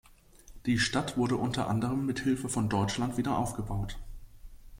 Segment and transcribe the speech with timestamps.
[0.65, 3.99] Die Stadt wurde unter anderem mit Hilfe von Deutschland wieder aufgebaut.